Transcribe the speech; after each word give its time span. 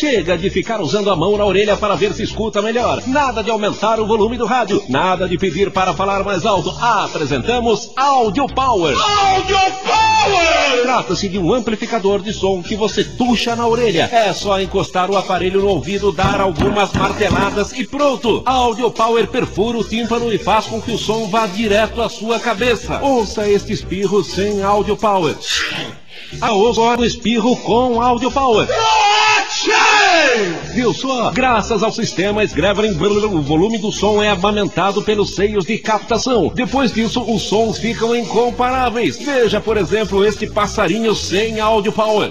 Chega 0.00 0.38
de 0.38 0.48
ficar 0.48 0.80
usando 0.80 1.10
a 1.10 1.14
mão 1.14 1.36
na 1.36 1.44
orelha 1.44 1.76
para 1.76 1.94
ver 1.94 2.14
se 2.14 2.22
escuta 2.22 2.62
melhor. 2.62 3.02
Nada 3.06 3.44
de 3.44 3.50
aumentar 3.50 4.00
o 4.00 4.06
volume 4.06 4.38
do 4.38 4.46
rádio. 4.46 4.82
Nada 4.88 5.28
de 5.28 5.36
pedir 5.36 5.70
para 5.70 5.92
falar 5.92 6.24
mais 6.24 6.46
alto. 6.46 6.70
Apresentamos 6.80 7.92
Audio 7.94 8.46
Power. 8.46 8.96
Audio 8.96 9.58
Power! 9.84 10.82
Trata-se 10.84 11.28
de 11.28 11.38
um 11.38 11.52
amplificador 11.52 12.22
de 12.22 12.32
som 12.32 12.62
que 12.62 12.74
você 12.76 13.04
tuxa 13.04 13.54
na 13.54 13.68
orelha. 13.68 14.08
É 14.10 14.32
só 14.32 14.58
encostar 14.58 15.10
o 15.10 15.18
aparelho 15.18 15.60
no 15.60 15.68
ouvido, 15.68 16.10
dar 16.10 16.40
algumas 16.40 16.90
marteladas 16.94 17.72
e 17.72 17.86
pronto. 17.86 18.42
Audio 18.46 18.90
Power 18.90 19.26
perfura 19.26 19.76
o 19.76 19.84
tímpano 19.84 20.32
e 20.32 20.38
faz 20.38 20.64
com 20.64 20.80
que 20.80 20.92
o 20.92 20.98
som 20.98 21.26
vá 21.26 21.46
direto 21.46 22.00
à 22.00 22.08
sua 22.08 22.40
cabeça. 22.40 23.02
Ouça 23.02 23.46
este 23.46 23.74
espirro 23.74 24.24
sem 24.24 24.62
Audio 24.62 24.96
Power. 24.96 25.36
A 26.40 26.46
agora 26.46 27.02
o 27.02 27.04
espirro 27.04 27.54
com 27.56 28.00
Audio 28.00 28.30
Power. 28.30 28.66
Viu 30.72 30.94
só? 30.94 31.30
Graças 31.30 31.82
ao 31.82 31.92
sistema 31.92 32.44
Sgrevering, 32.44 32.92
o 32.92 33.42
volume 33.42 33.78
do 33.78 33.90
som 33.90 34.22
é 34.22 34.28
amamentado 34.28 35.02
pelos 35.02 35.34
seios 35.34 35.64
de 35.64 35.78
captação. 35.78 36.52
Depois 36.54 36.92
disso, 36.92 37.22
os 37.22 37.42
sons 37.42 37.78
ficam 37.78 38.14
incomparáveis. 38.14 39.18
Veja, 39.18 39.60
por 39.60 39.76
exemplo, 39.76 40.24
este 40.24 40.46
passarinho 40.46 41.14
sem 41.14 41.60
Audio 41.60 41.92
Power. 41.92 42.30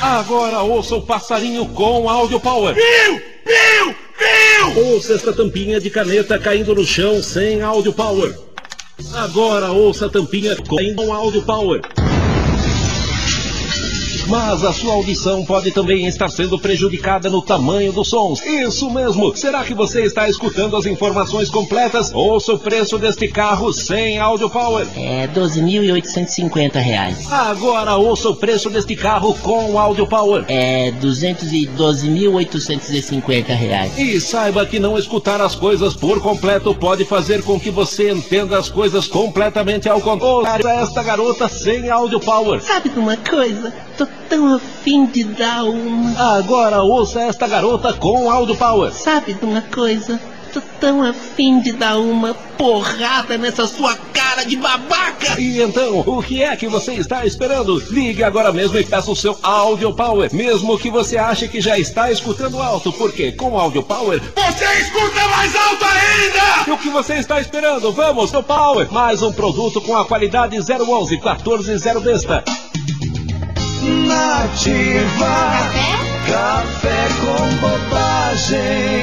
Agora 0.00 0.60
ouça 0.60 0.96
o 0.96 1.02
passarinho 1.02 1.66
com 1.66 2.08
Audio 2.08 2.38
Power. 2.38 2.74
Viu? 2.74 3.20
Viu? 3.44 3.94
Viu? 4.18 4.92
Ouça 4.92 5.14
esta 5.14 5.32
tampinha 5.32 5.80
de 5.80 5.90
caneta 5.90 6.38
caindo 6.38 6.74
no 6.74 6.84
chão 6.84 7.22
sem 7.22 7.60
Audio 7.62 7.92
Power. 7.92 8.32
Agora 9.14 9.72
ouça 9.72 10.06
a 10.06 10.08
tampinha 10.08 10.56
com 10.56 11.12
Audio 11.12 11.42
Power. 11.42 11.80
Mas 14.28 14.64
a 14.64 14.72
sua 14.72 14.94
audição 14.94 15.44
pode 15.44 15.70
também 15.72 16.06
estar 16.06 16.28
sendo 16.28 16.58
prejudicada 16.58 17.28
no 17.28 17.42
tamanho 17.42 17.92
dos 17.92 18.08
sons. 18.08 18.40
Isso 18.44 18.90
mesmo! 18.90 19.36
Será 19.36 19.64
que 19.64 19.74
você 19.74 20.02
está 20.02 20.28
escutando 20.28 20.76
as 20.76 20.86
informações 20.86 21.50
completas? 21.50 22.12
Ouça 22.14 22.52
o 22.54 22.58
preço 22.58 22.98
deste 22.98 23.28
carro 23.28 23.72
sem 23.72 24.18
Audio 24.18 24.48
Power. 24.48 24.86
É 24.96 25.26
12.850 25.28 26.74
reais. 26.74 27.30
Agora 27.32 27.96
ouça 27.96 28.30
o 28.30 28.36
preço 28.36 28.70
deste 28.70 28.94
carro 28.96 29.34
com 29.42 29.78
Audio 29.78 30.06
Power. 30.06 30.44
É 30.48 30.90
212.850 30.92 33.46
reais. 33.48 33.98
E 33.98 34.20
saiba 34.20 34.64
que 34.66 34.78
não 34.78 34.98
escutar 34.98 35.40
as 35.40 35.54
coisas 35.54 35.94
por 35.94 36.20
completo 36.20 36.74
pode 36.74 37.04
fazer 37.04 37.42
com 37.42 37.58
que 37.58 37.70
você 37.70 38.10
entenda 38.10 38.58
as 38.58 38.68
coisas 38.68 39.06
completamente 39.06 39.88
ao 39.88 40.00
contrário. 40.00 40.66
Esta 40.66 41.02
garota 41.02 41.48
sem 41.48 41.90
Audio 41.90 42.20
Power. 42.20 42.62
Sabe 42.62 42.88
de 42.88 42.98
uma 42.98 43.16
coisa? 43.16 43.72
Tô 43.96 44.06
tão 44.32 44.54
afim 44.54 45.04
de 45.04 45.24
dar 45.24 45.62
uma. 45.64 46.38
Agora 46.38 46.80
ouça 46.82 47.20
esta 47.20 47.46
garota 47.46 47.92
com 47.92 48.30
Audio 48.30 48.56
Power. 48.56 48.90
Sabe 48.90 49.34
de 49.34 49.44
uma 49.44 49.60
coisa? 49.60 50.18
Tô 50.54 50.62
tão 50.80 51.02
afim 51.02 51.60
de 51.60 51.72
dar 51.72 51.98
uma 51.98 52.32
porrada 52.32 53.36
nessa 53.36 53.66
sua 53.66 53.94
cara 53.94 54.44
de 54.44 54.56
babaca. 54.56 55.38
E 55.38 55.60
então, 55.60 56.00
o 56.06 56.22
que 56.22 56.42
é 56.42 56.56
que 56.56 56.66
você 56.66 56.94
está 56.94 57.26
esperando? 57.26 57.78
Ligue 57.90 58.24
agora 58.24 58.50
mesmo 58.52 58.78
e 58.78 58.84
peça 58.84 59.10
o 59.10 59.16
seu 59.16 59.38
Audio 59.42 59.92
Power, 59.92 60.34
mesmo 60.34 60.78
que 60.78 60.90
você 60.90 61.18
ache 61.18 61.46
que 61.46 61.60
já 61.60 61.78
está 61.78 62.10
escutando 62.10 62.60
alto, 62.60 62.90
porque 62.90 63.32
com 63.32 63.58
Audio 63.58 63.82
Power 63.82 64.18
você 64.34 64.64
escuta 64.80 65.28
mais 65.28 65.54
alto 65.54 65.84
ainda. 65.84 66.68
E 66.68 66.70
o 66.70 66.78
que 66.78 66.88
você 66.88 67.16
está 67.16 67.38
esperando? 67.38 67.92
Vamos 67.92 68.32
no 68.32 68.42
Power, 68.42 68.90
mais 68.90 69.20
um 69.22 69.30
produto 69.30 69.78
com 69.82 69.94
a 69.94 70.06
qualidade 70.06 70.56
011 70.56 71.20
140 71.20 72.00
besta. 72.00 72.44
Nativa. 73.82 75.36
Café 76.26 77.08
com 77.20 77.48
bobagem. 77.60 79.02